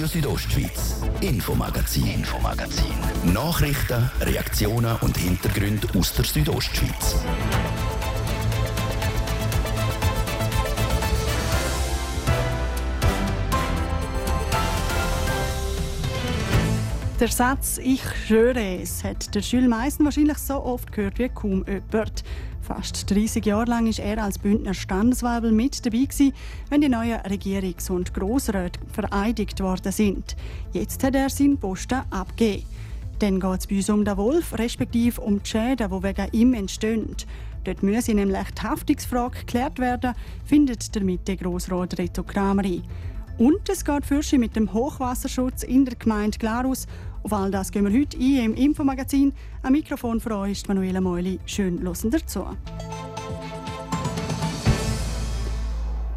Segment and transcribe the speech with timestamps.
[0.00, 2.94] Radio Südostschweiz, Infomagazin, Infomagazin.
[3.34, 7.16] Nachrichten, Reaktionen und Hintergründe aus der Südostschweiz.
[17.20, 21.62] Der Satz «Ich schwöre es» hat der Jules Meissen wahrscheinlich so oft gehört wie kaum
[21.66, 22.24] jemand.
[22.72, 26.32] Fast 30 Jahre lang war er als Bündner Standesweibel mit dabei, gewesen,
[26.68, 30.36] wenn die neuen Regierungs- und Grossräte vereidigt worden sind.
[30.72, 32.64] Jetzt hat er seinen Posten abgegeben.
[33.18, 36.54] Dann geht es bei uns um den Wolf, respektive um die Schäden, die wegen ihm
[36.54, 37.16] entstehen.
[37.64, 42.82] Dort müsse nämlich die Haftungsfrage geklärt werden, findet der Mitte-Grossrat Reto Krameri.
[43.40, 46.86] Und es geht für mit dem Hochwasserschutz in der Gemeinde Glarus
[47.22, 49.32] auf all das gehen wir heute ein im Infomagazin.
[49.62, 51.38] Am Mikrofon für euch ist Manuela Meuli.
[51.46, 52.44] Schön hören dazu.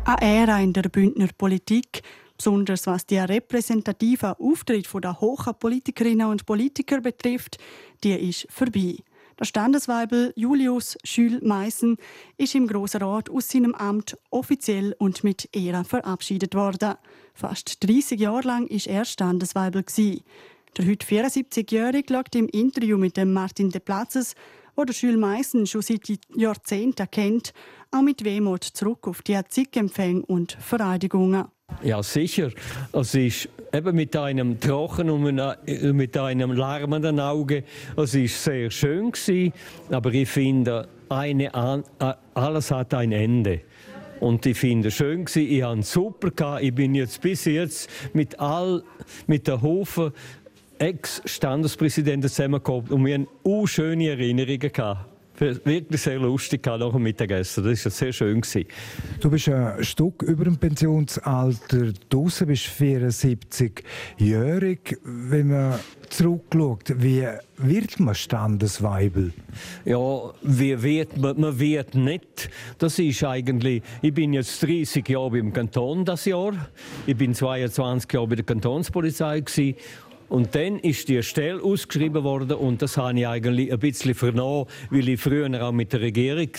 [0.05, 2.01] Eine Ära in der Bündner Politik,
[2.37, 7.57] besonders was die repräsentativen Auftritt der hohen Politikerinnen und Politiker betrifft,
[8.03, 8.97] die ist vorbei.
[9.39, 11.97] Der Standesweibel Julius Schül Meissen
[12.37, 16.95] ist im Grossen Rat aus seinem Amt offiziell und mit Ehre verabschiedet worden.
[17.33, 19.83] Fast 30 Jahre lang war er Standesweibel.
[20.77, 24.35] Der heute 74-Jährige schaut im Interview mit dem Martin de Platzes,
[24.77, 26.01] der Jules Meissen schon seit
[26.35, 27.53] Jahrzehnten kennt,
[27.91, 31.45] auch mit Wehmut zurück auf die Zickempfänge und Vereidigungen.
[31.81, 32.49] Ja, sicher.
[32.91, 37.63] Es ist eben mit einem Trocken und mit einem lärmenden Auge.
[37.97, 39.53] Es ist sehr schön gewesen,
[39.89, 41.83] aber ich finde, eine,
[42.33, 43.61] alles hat ein Ende.
[44.19, 45.51] Und ich finde es schön gewesen.
[45.51, 46.63] Ich habe super gehabt.
[46.63, 48.83] Ich bin jetzt bis jetzt mit all,
[49.27, 50.13] mit der Hofe
[50.79, 55.12] Ex-Standespräsidenten zusammengekommen und wir haben auch schöne Erinnerungen gehabt.
[55.39, 57.63] Wirklich sehr lustig nach dem Mittagessen.
[57.63, 58.39] Das war sehr schön.
[59.19, 61.91] Du bist ein Stück über dem Pensionsalter.
[62.07, 64.99] Du bist 74-jährig.
[65.03, 67.27] Wenn man zurückschaut, wie
[67.57, 69.33] wird man Standesweibel?
[69.85, 71.39] Ja, wie wird man?
[71.39, 72.51] Man wird nicht.
[72.77, 76.53] Das ist eigentlich, ich bin jetzt 30 Jahre beim Kanton das Jahr.
[77.07, 79.77] Ich bin 22 Jahre bei der Kantonspolizei gewesen.
[80.33, 84.65] Und dann ist die Stelle ausgeschrieben worden und das habe ich eigentlich ein bisschen vernommen,
[84.89, 86.49] weil ich früher auch mit der Regierung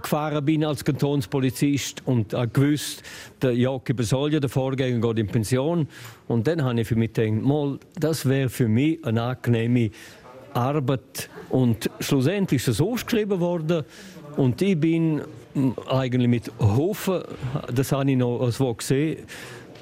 [0.00, 3.02] gefahren bin als Kantonspolizist und gewusst,
[3.42, 5.88] der Jockey Besolja, der Vorgänger, geht in Pension.
[6.28, 9.90] Und dann habe ich für mich gedacht, mal, das wäre für mich eine angenehme
[10.52, 11.28] Arbeit.
[11.50, 13.82] Und schlussendlich ist das ausgeschrieben worden
[14.36, 15.22] und ich bin
[15.88, 17.22] eigentlich mit Hofen,
[17.74, 19.18] das habe ich noch als gesehen,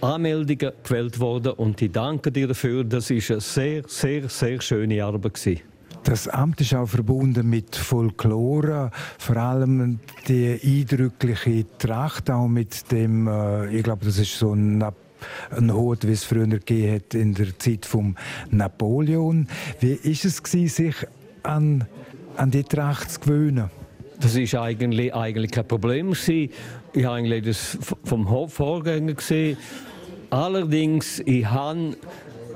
[0.03, 2.83] Anmeldungen gewählt worden und ich danke dir dafür.
[2.85, 5.63] Das ist eine sehr, sehr, sehr schöne Arbeit gewesen.
[6.03, 13.29] Das Amt ist auch verbunden mit Folklore, vor allem die eindrückliche Tracht, auch mit dem,
[13.29, 14.85] äh, ich glaube, das ist so ein
[15.51, 18.17] ein Hut, wie es früher gegeben hat in der Zeit von
[18.51, 19.47] Napoleon.
[19.79, 20.97] Wie ist es gewesen, sich
[21.45, 21.87] an,
[22.37, 23.71] an die Tracht zu gewöhnen?
[24.19, 26.13] Das ist eigentlich, eigentlich kein Problem.
[26.13, 26.51] Ich
[26.97, 29.57] habe eigentlich das vom Vorgänger gesehen
[30.33, 31.95] Allerdings, ich habe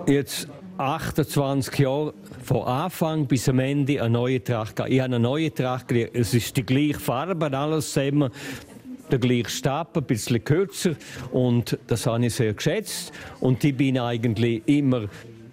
[0.07, 0.49] jetzt
[0.79, 4.91] 28 Jahre von Anfang bis am Ende eine neue Tracht gehabt.
[4.91, 6.17] Ich habe eine neue Tracht gelegt.
[6.17, 8.31] Es ist die gleiche Farbe, alles zusammen.
[9.11, 10.97] Der gleiche Stab, ein bisschen kürzer.
[11.33, 13.13] Und das habe ich sehr geschätzt.
[13.41, 15.03] Und ich bin eigentlich immer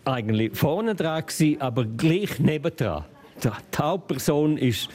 [0.05, 3.03] eigentlich vorne dran gewesen, aber gleich nebendran.
[3.43, 4.87] Die Hauptperson ist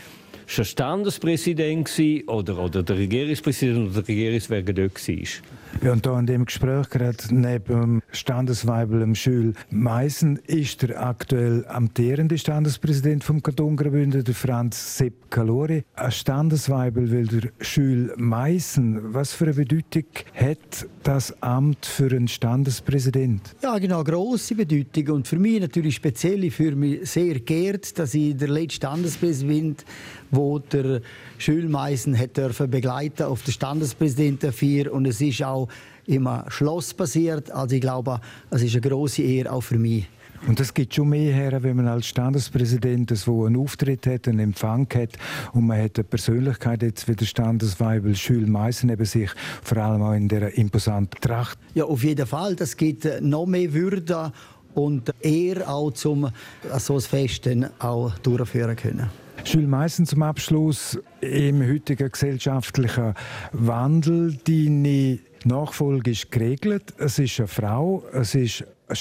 [0.49, 1.91] schon Standespräsident
[2.27, 5.85] oder, oder der Regierungspräsident oder der Regierungswerker dort war.
[5.85, 12.39] Ja, und da in dem Gespräch gerade neben Standesweibel Schül Meissen ist der aktuell amtierende
[12.39, 15.85] Standespräsident vom Kanton Graubünden, der Franz Sepp Kalori.
[15.95, 19.15] Ein Standesweibel will der Schül Meissen.
[19.15, 20.05] Was für eine Bedeutung
[20.35, 23.55] hat das Amt für einen Standespräsident?
[23.63, 26.43] Ja, genau, grosse Bedeutung und für mich natürlich speziell.
[26.45, 29.85] Ich fühle mich sehr geehrt, dass ich der letzte Standespräsident
[30.31, 31.01] wo der
[31.39, 35.69] Schulmeissen hat dürfen begleiten auf der Standespräsidentenfeier und es ist auch
[36.07, 37.51] immer Schloss passiert.
[37.51, 40.07] Also ich glaube, es ist eine große Ehre auch für mich.
[40.47, 44.39] Und es gibt schon mehr her, wenn man als Standespräsident so einen Auftritt hat, einen
[44.39, 45.11] Empfang hat
[45.53, 49.31] und man hat eine Persönlichkeit jetzt wie der Standesweibel Schül Meissen neben sich,
[49.63, 51.59] vor allem auch in der imposanten Tracht.
[51.75, 52.55] Ja, auf jeden Fall.
[52.55, 54.33] Das gibt noch mehr Würde
[54.75, 56.31] und eher auch zum
[56.79, 57.49] so ein Fest
[57.81, 59.28] auch durchführen können.
[59.45, 63.15] Jules Meissen zum Abschluss im heutigen gesellschaftlichen
[63.53, 64.37] Wandel.
[64.47, 66.95] Deine Nachfolge ist geregelt.
[66.99, 68.97] Es ist eine Frau, es ist eine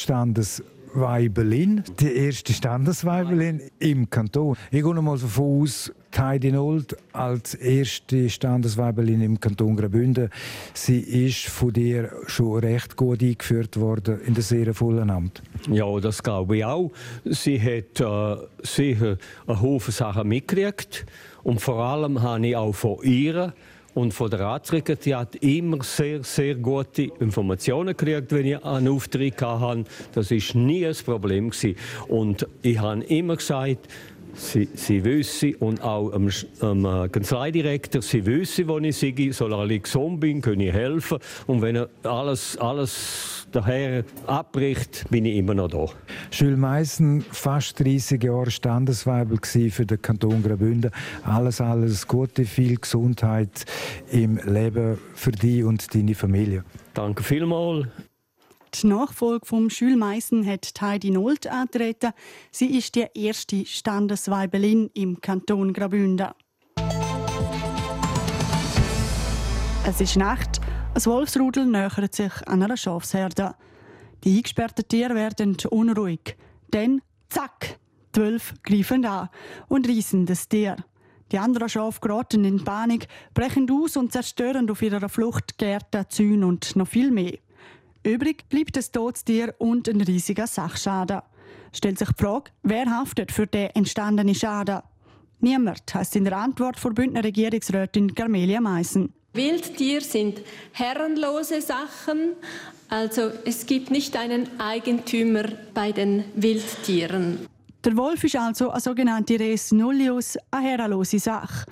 [0.97, 4.57] Standesweibelin, die erste Standesweibelin im Kanton.
[4.71, 10.31] Ich gehe mal davon aus, Heidi Nold als erste Standesweibelin im Kanton Graubünden.
[10.73, 15.43] Sie ist von dir schon recht gut eingeführt worden in das sehr vollen Amt.
[15.69, 16.91] Ja, das glaube ich auch.
[17.25, 21.05] Sie hat äh, sicher einen Haufen Sachen mitgekriegt.
[21.43, 23.53] Und vor allem habe ich auch von ihr
[23.97, 29.85] und von der Ratssekretariat immer sehr, sehr gute Informationen gekriegt, wenn ich einen Auftritt hatte.
[30.13, 31.51] Das war nie ein Problem.
[32.07, 33.87] Und ich habe immer gesagt,
[34.39, 36.29] Sie, sie wissen und auch dem,
[36.61, 41.17] dem äh, Kanzleidirektor, sie wissen, wo ich sei, solange ich gesund bin, kann ich helfen.
[41.47, 45.85] Und wenn er alles, alles daher abbricht, bin ich immer noch da.
[46.31, 50.91] Jules Meissen, fast 30 Jahre Standesweibel für den Kanton Graubünden.
[51.23, 53.65] Alles, alles Gute, viel Gesundheit
[54.11, 56.63] im Leben für dich und deine Familie.
[56.93, 57.87] Danke vielmals.
[58.73, 62.11] Die Nachfolge von Jules Meissen hat Heidi Nolt antreten.
[62.51, 66.27] Sie ist die erste Standesweibelin im Kanton Graubünden.
[69.87, 70.59] Es ist Nacht.
[70.97, 73.53] Ein Wolfsrudel nähert sich an einer Schafsherde.
[74.23, 76.35] Die eingesperrten Tiere werden unruhig.
[76.71, 77.77] Dann, zack,
[78.15, 79.29] die Wölfe greifen an
[79.67, 80.75] und reißen das Tier.
[81.31, 86.47] Die anderen Schafe geraten in Panik, brechen aus und zerstören auf ihrer Flucht Gärten, Zäune
[86.47, 87.37] und noch viel mehr.
[88.01, 91.21] Übrig bleibt ein totes Tier und ein riesiger Sachschaden.
[91.73, 94.81] Stellt sich die Frage, wer haftet für den entstandenen Schaden?
[95.41, 99.13] Niemand, heißt in der Antwort von Bündner Regierungsrätin Carmelia Meissen.
[99.37, 100.41] Wildtiere sind
[100.73, 102.33] herrenlose Sachen,
[102.89, 105.43] also es gibt nicht einen Eigentümer
[105.73, 107.47] bei den Wildtieren.
[107.83, 111.65] Der Wolf ist also eine sogenannte Res nullius, eine herrenlose Sache.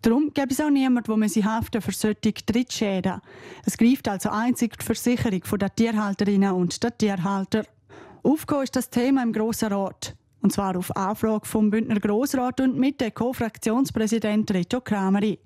[0.00, 3.20] Darum gibt es auch niemanden, der sie haften für solche Drittschäden.
[3.66, 7.64] Es greift also einzig die Versicherung der Tierhalterinnen und der Tierhalter.
[8.22, 10.14] Aufgekommen ist das Thema im Grossen Rat.
[10.40, 15.38] Und zwar auf Anfrage vom Bündner Grossrat und mit dem Co-Fraktionspräsident Reto Krameri.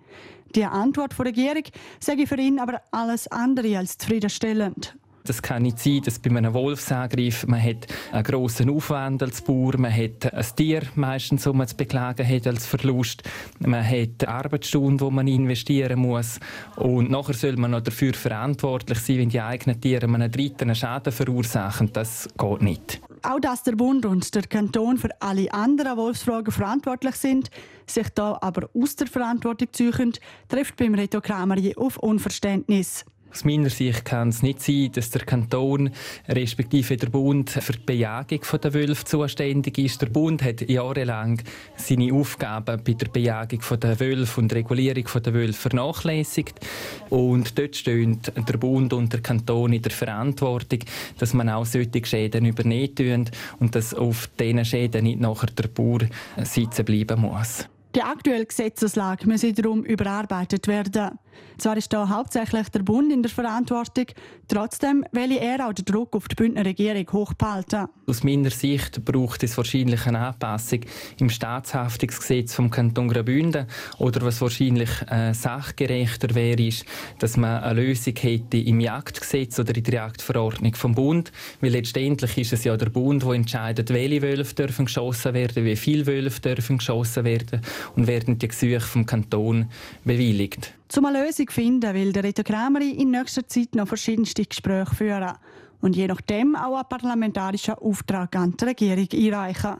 [0.54, 1.64] Die Antwort der Regierung
[2.00, 4.96] sage für ihn aber alles andere als zufriedenstellend.
[5.24, 9.78] Das kann nicht sein, dass bei einem Wolfsangriff man hat einen grossen Aufwand als Bauer,
[9.78, 13.22] man hat ein Tier meistens, man zu beklagen hat als Verlust,
[13.60, 16.40] man hat Arbeitsstunden, die man investieren muss
[16.74, 21.12] und nachher soll man noch dafür verantwortlich sein, wenn die eigenen Tiere einen dritten Schaden
[21.12, 21.92] verursachen.
[21.92, 23.00] Das geht nicht.
[23.24, 27.50] Auch dass der Bund und der Kanton für alle anderen Wolfsfragen verantwortlich sind,
[27.86, 30.12] sich da aber aus der Verantwortung ziehen,
[30.48, 33.04] trifft beim Reto Krameri auf Unverständnis.
[33.32, 35.90] Aus meiner Sicht kann es nicht sein, dass der Kanton
[36.28, 40.02] respektive der Bund für die Bejagung der Wölfe zuständig ist.
[40.02, 41.40] Der Bund hat jahrelang
[41.76, 46.60] seine Aufgaben bei der Bejagung der Wölfe und Regulierung der Wölfe vernachlässigt.
[47.08, 50.80] Und dort stehen der Bund und der Kanton in der Verantwortung,
[51.18, 53.30] dass man auch solche Schäden übernehmen
[53.60, 56.00] und dass auf diesen Schäden nicht nachher der Bauer
[56.44, 57.66] sitzen bleiben muss.
[57.94, 61.18] Die aktuelle Gesetzeslage muss darum überarbeitet werden.
[61.58, 64.06] Zwar ist da hauptsächlich der Bund in der Verantwortung,
[64.48, 67.86] trotzdem will er auch den Druck auf die Bündner Regierung hochhalten.
[68.06, 70.80] Aus meiner Sicht braucht es wahrscheinlich eine Anpassung
[71.20, 73.66] im Staatshaftungsgesetz vom Kanton Graubünden
[73.98, 76.84] oder was wahrscheinlich äh, sachgerechter wäre, ist,
[77.18, 82.38] dass man eine Lösung hätte im Jagdgesetz oder in der Jagdverordnung vom Bund, weil letztendlich
[82.38, 86.40] ist es ja der Bund, der entscheidet, welche Wölfe dürfen geschossen werden, wie viele Wölfe
[86.40, 87.60] dürfen geschossen werden
[87.96, 89.66] und werden die Gesuche vom Kanton
[90.04, 90.74] bewilligt.
[90.96, 95.32] Um eine Lösung finden, will der Reto Krameri in nächster Zeit noch verschiedenste Gespräche führen
[95.80, 99.76] und je nachdem auch einen parlamentarischen Auftrag an die Regierung einreichen.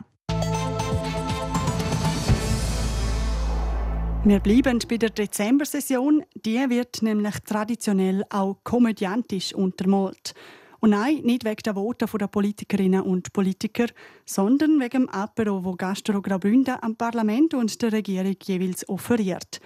[4.25, 6.23] Wir bleiben bei der Dezember-Session.
[6.45, 10.35] Die wird nämlich traditionell auch komödiantisch untermalt.
[10.83, 13.87] Und nein, nicht wegen der Voten der Politikerinnen und Politiker,
[14.27, 19.61] sondern wegen dem Apero, wo Gastro Graubünden am Parlament und der Regierung jeweils offeriert.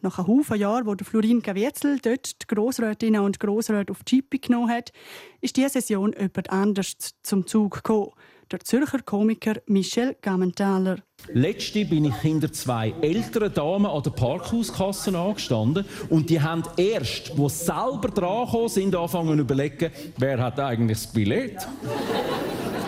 [0.00, 4.38] Nach einem Haufen Jahren, wo Florin Gavietzel dort die Grossrätinnen und Grossräte auf die Chippe
[4.38, 4.92] genommen hat,
[5.40, 8.12] ist diese Session jemand anders zum Zug gekommen.
[8.50, 10.96] Der Zürcher Komiker Michel Gammenthaler.
[11.32, 17.38] Letzte bin ich hinter zwei älteren Damen an der Parkhauskasse angestanden und die haben erst,
[17.38, 21.58] wo sie selber dran sind, angefangen zu überlegen, wer hat eigentlich das Billett?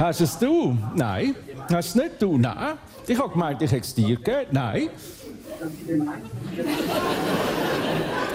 [0.00, 0.76] Hast es du?
[0.96, 1.36] Nein.
[1.70, 2.38] Hast es nicht du?
[2.38, 2.78] Nein.
[3.06, 4.46] Ich habe gemeint, ich hätte es dir gegeben.
[4.50, 4.88] Nein.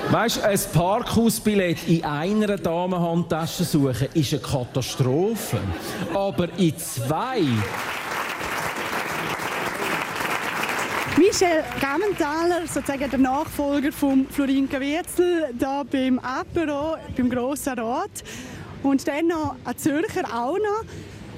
[0.09, 5.59] Weißt du, ein Parkhausbillett in einer Damenhandtasche suchen ist eine Katastrophe.
[6.13, 7.41] Aber in zwei.
[11.17, 18.23] Michel Gammenthaler, sozusagen der Nachfolger von Florin Gavietzel, hier beim Apero, beim Grossen Rat.
[18.83, 20.85] Und dann noch ein Zürcher auch noch,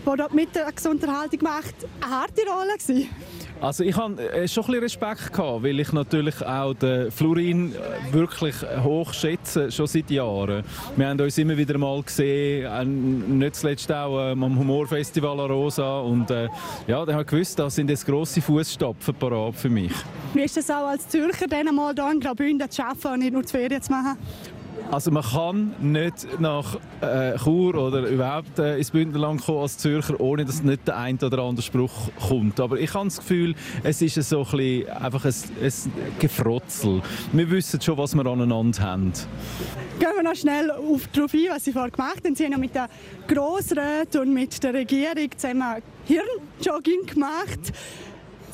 [0.06, 1.74] der dort Mittagsunterhaltung macht.
[2.02, 3.08] Eine harte Rolle.
[3.62, 7.74] Also ich hatte äh, schon ein bisschen Respekt, gehabt, weil ich natürlich auch den Florin
[7.74, 10.64] äh, wirklich hoch schätze, schon seit Jahren.
[10.96, 16.32] Wir haben uns immer wieder mal gesehen, nicht zuletzt auch ähm, am Humorfestival Rosa und
[16.32, 16.48] äh,
[16.88, 19.92] ja, dann habe gewusst, das sind jetzt grosse Fußstapfen parat für mich.
[20.34, 23.34] Wie ist es auch als Zürcher, dann mal hier in Graubünden zu arbeiten und nicht
[23.34, 24.18] nur die Ferien zu machen?
[24.92, 30.20] Also man kann nicht nach äh, Chur oder überhaupt äh, ins Bündnerland kommen als Zürcher,
[30.20, 32.60] ohne dass nicht der ein oder andere Spruch kommt.
[32.60, 33.54] Aber ich habe das Gefühl,
[33.84, 35.74] es ist so ein bisschen einfach ein, ein
[36.18, 37.04] Gefrotzel.
[37.32, 39.14] Wir wissen schon, was wir aneinander haben.
[40.00, 42.34] Gehen wir noch schnell auf, darauf ein, was Sie vorher gemacht haben.
[42.34, 42.88] Sie haben mit den
[43.28, 47.74] Grossräten und mit der Regierung zusammen Hirnjogging gemacht.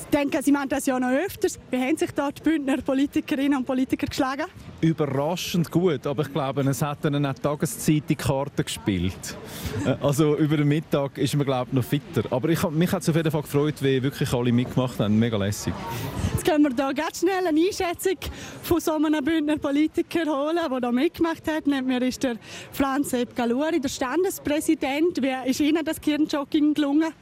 [0.00, 1.58] Ich denke, Sie machen das ja noch öfters.
[1.70, 4.44] Wie haben sich da die Bündner Politikerinnen und Politiker geschlagen?
[4.80, 9.36] Überraschend gut, aber ich glaube, es hat dann auch Tageszeit die Karte gespielt.
[9.84, 12.22] Äh, also über den Mittag ist man glaube ich noch fitter.
[12.30, 15.18] Aber ich, mich hat es auf jeden Fall gefreut, wie wirklich alle mitgemacht haben.
[15.18, 15.74] Mega lässig.
[16.32, 18.18] Jetzt können wir da ganz schnell eine Einschätzung
[18.62, 21.66] von so einem Bündner Politiker holen, der da mitgemacht hat.
[21.66, 22.36] Neben mir ist der
[22.72, 25.22] Franz Sepp Galuri, der Standespräsident.
[25.22, 27.12] Wie ist Ihnen das Kirnjogging gelungen?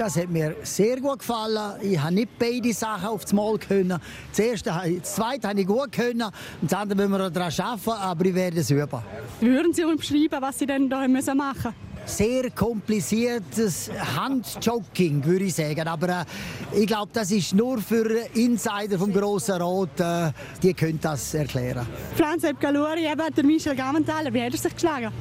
[0.00, 1.74] Das hat mir sehr gut gefallen.
[1.82, 4.00] Ich habe nicht beide Sachen aufs Mal können.
[4.30, 6.22] Das, erste, das zweite habe ich gut können.
[6.22, 8.98] Und das andere müssen wir daran arbeiten, aber ich werde es üben.
[9.40, 11.38] Würden Sie uns beschreiben, was Sie denn da machen müssen?
[12.06, 15.86] sehr kompliziertes Handjogging, würde ich sagen.
[15.86, 16.24] Aber äh,
[16.80, 21.86] ich glaube, das ist nur für Insider vom Grossen Rat, äh, die können das erklären.
[22.16, 25.12] Franz Galuri, eben der Michel Gammenthaler, wie hat er sich geschlagen?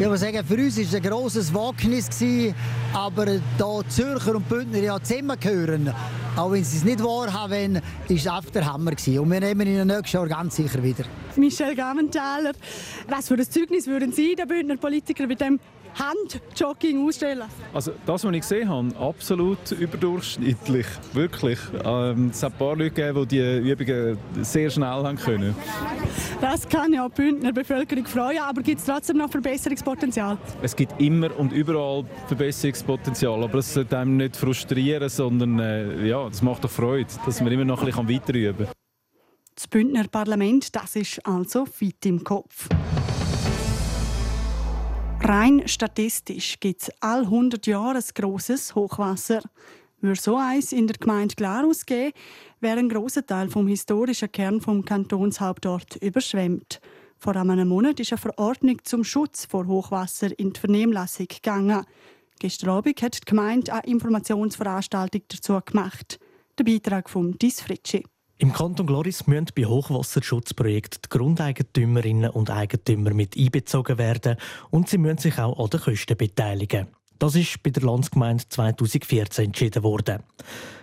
[0.00, 2.08] Ich muss sagen, für uns war es ein grosses Wagnis,
[2.92, 3.26] aber
[3.58, 5.92] da Zürcher und Bündner ja zusammengehören,
[6.36, 8.92] auch wenn sie es nicht wahrhaben, war es einfach der Hammer.
[8.92, 11.02] Und wir nehmen ihn nächstes Jahr ganz sicher wieder.
[11.34, 12.52] Michel Gammenthaler,
[13.08, 15.58] was für ein Zeugnis würden Sie, der Bündner Politiker, mit dem
[15.94, 17.48] Handjogging ausstellen?
[17.72, 20.86] Also das, was ich gesehen habe, absolut überdurchschnittlich.
[21.12, 21.58] Wirklich.
[21.84, 25.54] Ähm, es hat ein paar Leute gegeben, die die Übungen sehr schnell haben können.
[26.40, 30.38] Das kann ja die Bündner Bevölkerung freuen, aber gibt es trotzdem noch Verbesserungspotenzial?
[30.62, 36.28] Es gibt immer und überall Verbesserungspotenzial, aber es sollte einem nicht frustrieren, sondern äh, ja,
[36.28, 38.74] das macht doch Freude, dass man immer noch ein bisschen weiter üben kann.
[39.54, 42.68] Das Bündner Parlament, das ist also fit im Kopf.
[45.28, 49.42] Rein statistisch gibt es all 100 Jahre ein grosses Hochwasser.
[50.00, 52.14] Würde so eins in der Gemeinde Glarus geben,
[52.60, 56.80] wäre ein grosser Teil vom historischen Kern vom Kantonshauptort überschwemmt.
[57.18, 61.84] Vor einem Monat ist eine Verordnung zum Schutz vor Hochwasser in die Vernehmlassung gegangen.
[62.38, 66.18] Gestern Abend hat die Gemeinde eine Informationsveranstaltung dazu gemacht.
[66.56, 68.02] Der Beitrag von Dis Fritschi.
[68.40, 74.36] Im Kanton Gloris müssen bei Hochwasserschutzprojekten die Grundeigentümerinnen und Eigentümer mit einbezogen werden
[74.70, 76.86] und sie müssen sich auch an den Kosten beteiligen.
[77.18, 80.22] Das ist bei der Landsgemeinde 2014 entschieden worden.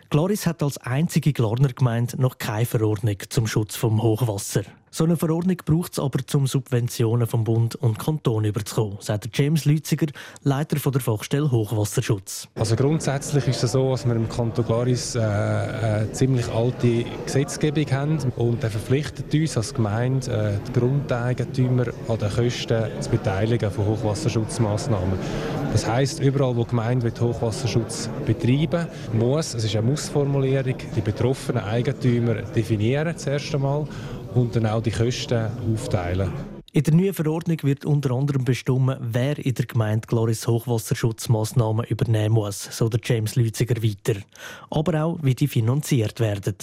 [0.10, 4.64] Gloris hat als einzige Glarner Gemeinde noch keine Verordnung zum Schutz vom Hochwasser.
[4.96, 9.66] So eine Verordnung braucht es aber, um Subventionen vom Bund und Kanton überzukommen, sagt James
[9.66, 10.06] Lütziger,
[10.44, 12.48] Leiter der Fachstelle Hochwasserschutz.
[12.56, 17.92] Also grundsätzlich ist es so, dass wir im Kanton Glaris äh, eine ziemlich alte Gesetzgebung
[17.92, 23.70] haben und er verpflichtet uns als Gemeinde, äh, die Grundeigentümer an den Kosten zu beteiligen
[23.72, 25.20] von Hochwasserschutzmaßnahmen.
[25.74, 31.66] Das heißt, überall, wo die Gemeinde Hochwasserschutz betreiben muss, es ist eine Mussformulierung, die betroffenen
[31.66, 33.86] Eigentümer definieren zuerst einmal
[34.36, 36.32] und dann auch die Kosten aufteilen.
[36.72, 42.36] In der neuen Verordnung wird unter anderem bestimmt, wer in der Gemeinde Gloris Hochwasserschutzmaßnahmen übernehmen
[42.36, 44.20] muss, so der James Lütziger weiter.
[44.70, 46.56] Aber auch, wie die finanziert werden.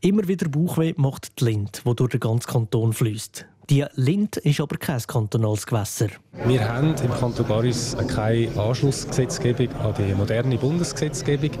[0.00, 3.46] Immer wieder Bauchweh macht die Lind, die durch den ganzen Kanton fließt.
[3.72, 6.08] Die Lind ist aber kein kantonales Gewässer.
[6.44, 11.52] Wir haben im Kanton Garis keine Anschlussgesetzgebung an die moderne Bundesgesetzgebung.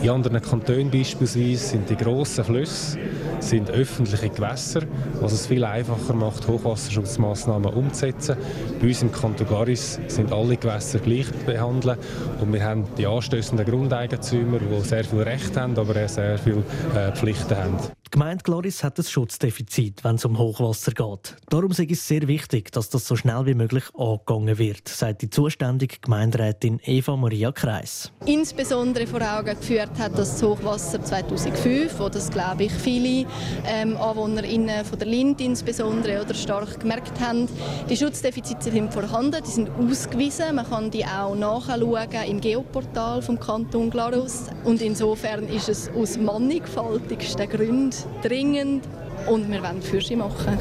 [0.00, 2.98] In anderen Kantonen beispielsweise sind die grossen Flüsse
[3.40, 4.80] sind öffentliche Gewässer,
[5.20, 8.38] was es viel einfacher macht, Hochwasserschutzmaßnahmen umzusetzen.
[8.80, 11.98] Bei uns im Kanton Garis sind alle Gewässer gleich behandelt
[12.40, 16.64] und wir haben die anstößenden Grundeigentümer, die sehr viel Recht haben, aber auch sehr viele
[16.94, 17.76] äh, Pflichten haben.
[18.08, 21.36] Die Gemeinde Gloris hat ein Schutzdefizit, wenn es um Hochwasser geht.
[21.50, 25.28] Darum ist es sehr wichtig, dass das so schnell wie möglich angegangen wird, sagt die
[25.28, 28.10] zuständige Gemeinderätin Eva Maria Kreis.
[28.24, 33.26] Insbesondere vor Augen geführt hat das Hochwasser 2005, wo das glaube ich viele
[33.66, 37.46] ähm, AnwohnerInnen von der Lind insbesondere oder stark gemerkt haben.
[37.90, 40.54] Die Schutzdefizite sind vorhanden, die sind ausgewiesen.
[40.54, 44.46] Man kann die auch nachschauen im Geoportal vom Kanton Glarus.
[44.64, 48.84] Und insofern ist es aus mannigfaltigsten Gründen dringend
[49.28, 50.58] und wir wollen für sie machen.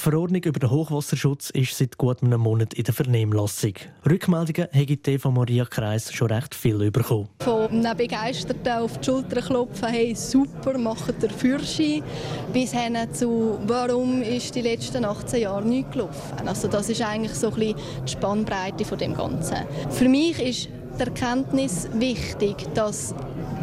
[0.00, 3.74] Die Verordnung über den Hochwasserschutz ist seit gut einem Monat in der Vernehmlassung.
[4.08, 7.28] Rückmeldungen hat die TV Maria Kreis schon recht viel bekommen.
[7.40, 12.02] Von einem Begeisterten auf die Schulter klopfen, hey, super, macht der Führerschein,
[12.50, 16.48] bis hin zu, warum ist die letzten 18 Jahre nicht gelaufen.
[16.48, 19.66] Also das ist eigentlich so ein bisschen die Spannbreite von dem Ganzen.
[19.90, 20.68] Für mich ist
[20.98, 23.14] die Erkenntnis wichtig, dass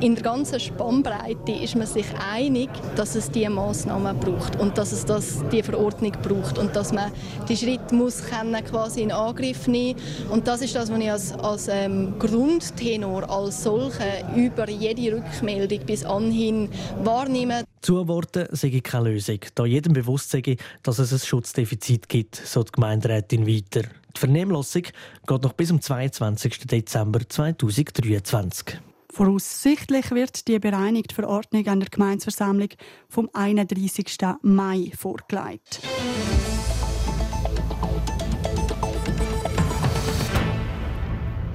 [0.01, 4.91] in der ganzen Spannbreite ist man sich einig, dass es diese Massnahmen braucht und dass
[4.91, 7.11] es das, die Verordnung braucht und dass man
[7.49, 9.99] die Schritte muss können, quasi in Angriff nehmen
[10.29, 15.79] und das ist das, was ich als, als ähm, Grundtenor als solche über jede Rückmeldung
[15.85, 16.69] bis anhin
[17.03, 17.63] wahrnehme.
[17.81, 22.71] Zuworten sei keine Lösung, da jedem bewusst sei, dass es ein Schutzdefizit gibt, so die
[22.71, 23.87] Gemeinderätin weiter.
[24.15, 24.83] Die Vernehmlassung
[25.27, 26.67] geht noch bis zum 22.
[26.67, 28.79] Dezember 2023.
[29.17, 32.69] Voraussichtlich wird die bereinigte Verordnung an der Gemeinsversammlung
[33.09, 34.15] vom 31.
[34.43, 35.81] Mai vorgelegt.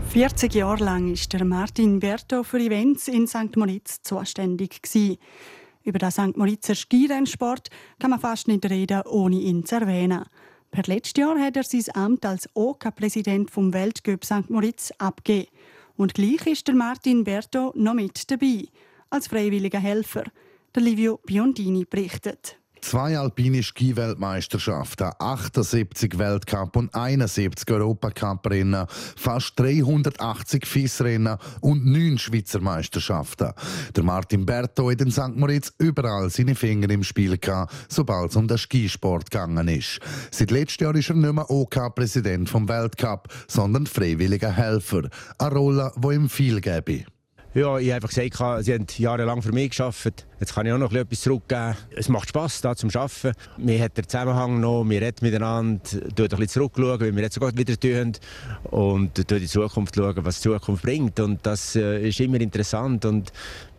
[0.09, 3.57] Vierzig Jahre lang ist der Martin Berto für Events in St.
[3.57, 4.81] Moritz zuständig.
[5.85, 6.37] Über den St.
[6.37, 7.69] Moritzer Skirennsport
[8.01, 10.25] kann man fast nicht reden, ohne ihn zu erwähnen.
[10.73, 14.51] Per letztes Jahr hat er sein Amt als OK-Präsident vom Weltcup St.
[14.51, 15.47] Moritz abgegeben.
[16.03, 18.65] Und gleich ist der Martin Berto noch mit dabei,
[19.09, 20.25] als freiwilliger Helfer.
[20.75, 22.59] Der Livio Biondini berichtet.
[22.83, 28.87] Zwei alpine Skiweltmeisterschaften, 78 Weltcup und 71 Europacup-Rennen,
[29.17, 33.53] fast 380 FIS-Rennen und 9 Schweizer Meisterschaften.
[33.95, 35.37] Der Martin Berto hat in St.
[35.37, 40.01] Moritz überall seine Finger im Spiel gehabt, sobald es um den Skisport gegangen ist.
[40.33, 45.09] Seit letztem Jahr ist er nicht mehr OK-Präsident vom Weltcup, sondern freiwilliger Helfer.
[45.39, 47.05] Eine Rolle, die ihm viel gäbe.
[47.55, 50.27] Ja, ich habe einfach gesagt, sie haben jahrelang für mich geschafft.
[50.41, 51.77] Jetzt kann ich auch noch etwas zurückgeben.
[51.95, 53.33] Es macht Spass da zum Arbeiten.
[53.59, 57.35] Mir hat der Zusammenhang noch, wir reden miteinander, schauen ein bisschen zurückschauen, wie wir jetzt
[57.35, 58.13] sogar wieder tun
[58.71, 61.21] und in die Zukunft schauen, was die Zukunft bringt.
[61.21, 63.33] Und das äh, ist immer interessant und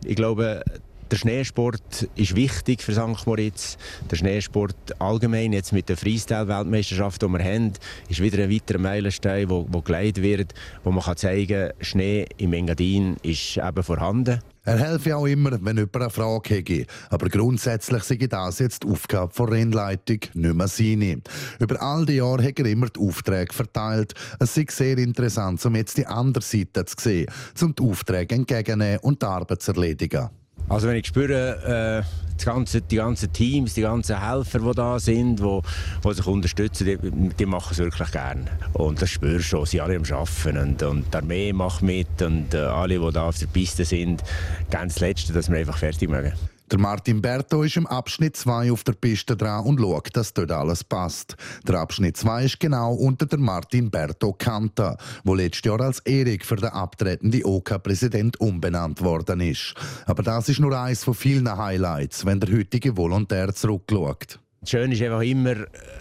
[0.04, 0.62] ich glaube,
[1.10, 3.26] der Schneesport ist wichtig für St.
[3.26, 3.76] Moritz.
[4.10, 7.72] Der Schneesport allgemein, jetzt mit der Freestyle-Weltmeisterschaft, die wir haben,
[8.08, 12.26] ist wieder ein weiterer Meilenstein, wo, wo geleitet wird, wo man kann zeigen kann, Schnee
[12.38, 14.40] im Engadin ist eben vorhanden.
[14.66, 16.86] Er helfe auch immer, wenn jemand eine Frage hätte.
[17.10, 21.20] Aber grundsätzlich sei das jetzt die Aufgabe der Rennleitung, nicht mehr seine.
[21.58, 24.14] Über all die Jahre hat er immer die Aufträge verteilt.
[24.38, 27.26] Es sei sehr interessant, um jetzt die andere Seite zu sehen,
[27.60, 30.30] um die Aufträge entgegenzunehmen und die Arbeit zu erledigen.
[30.68, 34.98] Also wenn ich spüre, äh, die, ganze, die ganzen Teams, die ganzen Helfer, die da
[34.98, 35.60] sind, die,
[36.04, 36.98] die sich unterstützen, die,
[37.38, 38.44] die machen es wirklich gerne.
[38.72, 42.22] Und das spürst du schon, sie alle am Arbeiten und, und die Armee macht mit
[42.22, 44.22] und äh, alle, die da auf der Piste sind,
[44.70, 46.32] ganz Letzte, dass wir einfach fertig machen.
[46.74, 50.50] Der Martin Berto ist im Abschnitt 2 auf der Piste dran und schaut, dass dort
[50.50, 51.36] alles passt.
[51.68, 56.44] Der Abschnitt 2 ist genau unter der Martin Berto Kanta, wo letztes Jahr als Erik
[56.44, 59.74] für den abtretenden OK-Präsident umbenannt worden ist.
[60.06, 64.40] Aber das ist nur eines von vielen Highlights, wenn der heutige Volontär zurückschaut.
[64.66, 65.54] Schön ist einfach immer,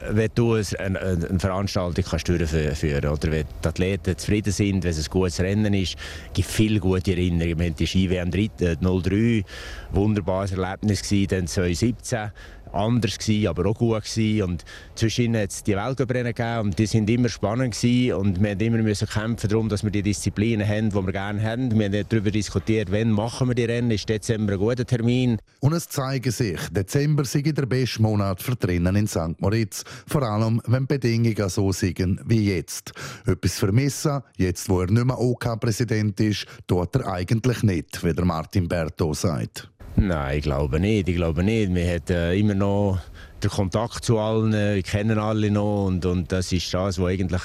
[0.10, 5.12] wenn du eine, Veranstaltung kannst durchführen kannst wenn die Athleten zufrieden sind, wenn es ein
[5.12, 5.96] gutes Rennen ist.
[6.28, 7.60] Es gibt viele gute Erinnerungen.
[7.60, 9.44] Wir haben die Ski-WM 03,
[9.92, 12.32] wunderbares Erlebnis gewesen, dann 2017
[12.74, 14.44] anders gewesen, aber auch gut gewesen.
[14.44, 18.50] Und zwischen hat es die Weltcuprennen gegeben und die sind immer spannend gewesen und wir
[18.50, 21.78] mussten immer müssen kämpfen darum, dass wir die Disziplinen haben, die wir gerne haben.
[21.78, 25.38] Wir haben darüber diskutiert, wann machen wir die Rennen, ist Dezember ein guter Termin.
[25.60, 29.40] Und es zeigt sich, Dezember sei der beste Monat für Rennen in St.
[29.40, 32.92] Moritz, vor allem wenn Bedingungen so sind wie jetzt.
[33.26, 38.26] Etwas vermissen, jetzt wo er nicht mehr OK-Präsident ist, tut er eigentlich nicht, wie der
[38.26, 39.70] Martin Berto sagt.
[39.96, 41.08] Nein, ich glaube nicht.
[41.08, 41.74] Ich glaube nicht.
[41.74, 43.00] Wir haben äh, immer noch
[43.44, 47.42] den Kontakt zu allen, wir kennen alle noch und, und das ist das, was eigentlich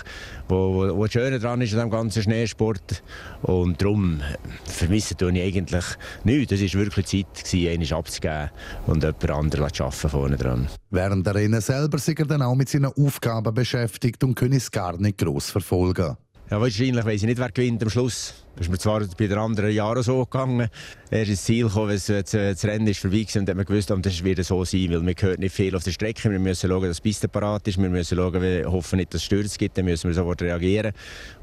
[0.48, 3.02] wo, wo, das Schöne daran ist an dem ganzen Schneesport
[3.42, 4.20] und darum
[4.64, 5.84] vermisse ich eigentlich
[6.24, 6.52] nichts.
[6.52, 8.50] Es war wirklich Zeit, gewesen, einen abzugeben
[8.86, 10.68] und jemand anderen zu arbeiten vorne dran.
[10.90, 14.70] Während der Rennen selber ist er dann auch mit seinen Aufgaben beschäftigt und kann es
[14.70, 16.16] gar nicht gross verfolgen.
[16.50, 18.34] Ja, wahrscheinlich weiß ich nicht, wer gewinnt am Schluss.
[18.58, 20.68] Das ist mir zwar bei den anderen Jahren so gegangen.
[21.10, 23.90] Er ist ins Ziel gekommen, wenn das Rennen ist vorbei war und hat man gewusst,
[23.90, 26.28] das wird so sein, weil man hört nicht viel auf der Strecke.
[26.28, 27.80] Wir müssen schauen, dass die Piste parat ist.
[27.80, 29.78] Wir müssen schauen, wir hoffen nicht, dass es Stürze gibt.
[29.78, 30.92] Dann müssen wir sofort reagieren.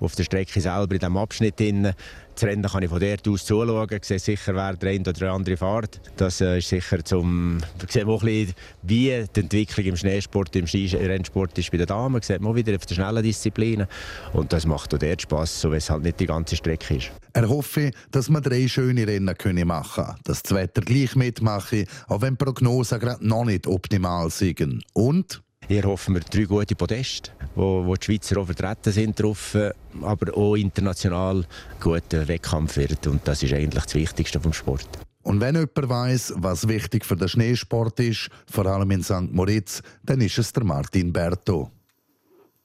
[0.02, 1.56] Auf der Strecke selber, in diesem Abschnitt.
[1.58, 3.88] Das Rennen kann ich von dort aus zuschauen.
[3.90, 6.02] Ich sehe sicher, wer der eine oder der andere fährt.
[6.18, 7.60] Das äh, ist sicher zum...
[7.80, 11.88] Wir sehen auch ein bisschen, wie die Entwicklung im Schneesport, im Skirennsport ist bei den
[11.88, 12.18] Damen.
[12.18, 13.88] Das sieht man auch wieder auf den schnellen Disziplinen.
[14.34, 17.05] Und das macht auch dort Spass, so wie es halt nicht die ganze Strecke ist.
[17.34, 19.26] Er hoffe, dass man drei schöne Rennen
[19.68, 24.30] machen können, dass das Wetter gleich mitmache, auch wenn die Prognosen gerade noch nicht optimal
[24.30, 24.84] sind.
[24.94, 29.58] Und Hier hoffen wir drei gute Podeste, wo, wo die Schweizer auch vertreten sind drauf,
[30.02, 31.46] aber auch international
[31.80, 33.08] guter Wettkampf wird.
[33.08, 34.88] Und das ist eigentlich das Wichtigste vom Sport.
[35.24, 39.32] Und wenn jemand weiss, was wichtig für den Schneesport ist, vor allem in St.
[39.32, 41.72] Moritz, dann ist es der Martin Berto.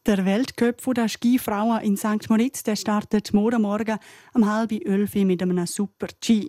[0.06, 2.30] Der Weltcup der Skifrauen in St.
[2.30, 3.98] Moritz der startet morgen Morgen
[4.32, 6.48] um halb elf mit einem Super G.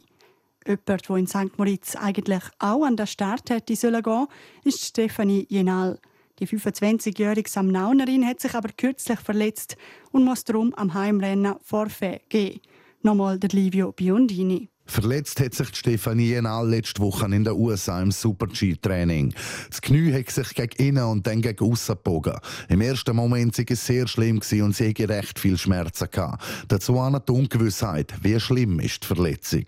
[0.66, 1.58] Jemand, der in St.
[1.58, 4.28] Moritz eigentlich auch an den Start hätte sollen gehen,
[4.64, 6.00] ist Stefanie Jenal.
[6.40, 9.76] Die 25-jährige Samnaunerin hat sich aber kürzlich verletzt
[10.14, 12.62] und muss darum am Heimrennen Forfait gehen.
[13.02, 14.70] Nochmal der Livio Biondini.
[14.92, 19.34] Verletzt hat sich Stefanie Jenal letzte Woche in den USA im Super-G-Training.
[19.70, 22.34] Das Knie hat sich gegen innen und dann gegen aussen gebogen.
[22.68, 26.10] Im ersten Moment war es sehr schlimm und sie hatte recht viel Schmerzen.
[26.12, 26.44] Gehabt.
[26.68, 29.66] Dazu auch die Ungewissheit, wie schlimm ist die Verletzung.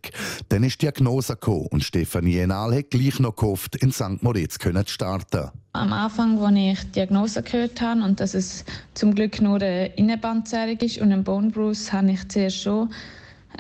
[0.50, 4.22] Dann ist die Diagnose gekommen und Stefanie Jenal hat gleich noch gehofft, in St.
[4.22, 5.52] Moritz zu starten.
[5.72, 9.88] Am Anfang, als ich die Diagnose gehört habe und dass es zum Glück nur eine
[9.96, 12.90] Innenbandzerrung ist und ein Bone Bruise, habe ich zuerst schon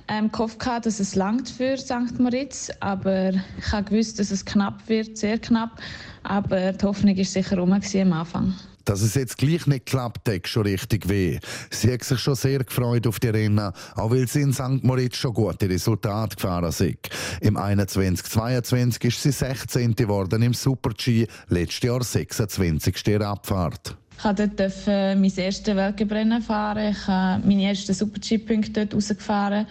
[0.08, 2.19] ähm, gehofft, dass es langt für St.
[2.19, 5.82] Moritz, aber ich habe gewusst, dass es knapp wird, sehr knapp.
[6.23, 8.53] Aber die Hoffnung war sicher rum am Anfang.
[8.86, 11.39] Dass es jetzt gleich nicht klappt, tut schon richtig weh.
[11.69, 14.84] Sie hat sich schon sehr gefreut auf die Rennen, auch weil sie in St.
[14.84, 16.97] Moritz schon gute Resultate gefahren sind.
[17.39, 19.95] Im 21-22 ist sie 16.
[19.95, 23.08] geworden im Super-G, letztes Jahr 26.
[23.08, 23.95] in der Abfahrt.
[24.17, 26.91] Ich durfte dort mein erstes Weltcuprennen fahren.
[26.91, 29.67] Ich habe meine ersten Super-G-Punkte dort rausgefahren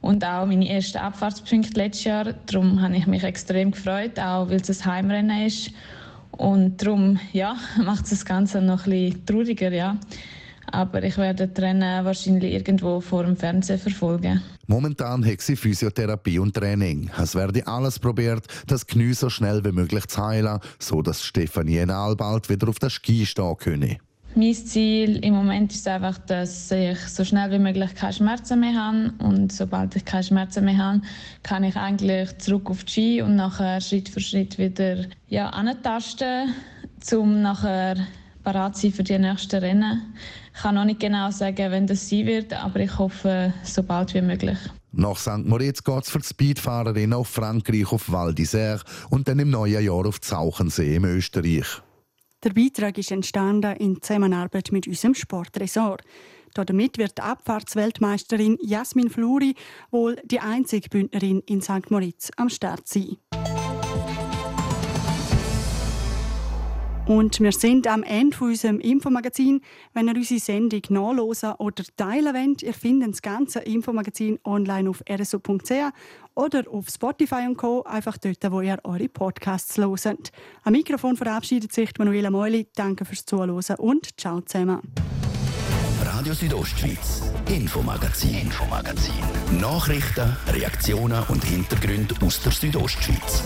[0.00, 2.34] und auch meine ersten Abfahrtspunkte letztes Jahr.
[2.46, 5.70] Darum habe ich mich extrem gefreut, auch weil es ein Heimrennen ist.
[6.32, 9.72] Und darum ja, macht es das Ganze noch bisschen trauriger.
[9.72, 9.96] Ja.
[10.70, 14.42] Aber ich werde Rennen wahrscheinlich irgendwo vor dem Fernsehen verfolgen.
[14.66, 17.10] Momentan hat sie Physiotherapie und Training.
[17.20, 21.78] Es werde alles probiert, das Knie so schnell wie möglich zu heilen, so dass Stefanie
[21.78, 23.98] Enal bald wieder auf der Ski stehen könne.
[24.36, 28.74] Mein Ziel im Moment ist einfach, dass ich so schnell wie möglich keine Schmerzen mehr
[28.74, 29.12] habe.
[29.18, 31.02] Und sobald ich keine Schmerzen mehr habe,
[31.44, 36.52] kann ich eigentlich zurück auf die Ski und nachher Schritt für Schritt wieder ja, antasten,
[37.12, 37.96] um nachher
[38.44, 40.14] parat sein für die nächsten Rennen.
[40.54, 44.14] Ich kann noch nicht genau sagen, wenn das sein wird, aber ich hoffe, so bald
[44.14, 44.58] wie möglich.
[44.92, 45.44] Nach St.
[45.44, 48.80] Moritz geht es für die Speedfahrerin auf Frankreich auf Val d'Isère
[49.10, 51.66] und dann im neuen Jahr auf Zauchensee im Österreich.
[52.44, 56.02] Der Beitrag ist entstanden in Zusammenarbeit mit unserem Sportresort.
[56.52, 59.54] Damit wird die Abfahrtsweltmeisterin Jasmin Fluri
[59.90, 61.90] wohl die einzige Bündnerin in St.
[61.90, 63.16] Moritz am Start sein.
[67.06, 69.60] Und wir sind am Ende von unserem Infomagazin.
[69.92, 75.02] Wenn ihr unsere Sendung nachlesen oder teilen wollt, ihr findet das ganze Infomagazin online auf
[75.08, 75.92] rso.ch
[76.34, 77.82] oder auf Spotify und Co.
[77.82, 80.32] Einfach dort, wo ihr eure Podcasts hört.
[80.62, 82.68] Am Mikrofon verabschiedet sich Manuela Meuli.
[82.74, 84.80] Danke fürs Zuhören und ciao zusammen.
[86.02, 89.12] Radio Südostschweiz, Infomagazin, Infomagazin.
[89.60, 93.44] Nachrichten, Reaktionen und Hintergründe aus der Südostschweiz.